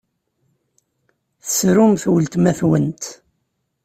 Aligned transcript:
Tessrumt 1.43 2.01
weltma-twent! 2.13 3.03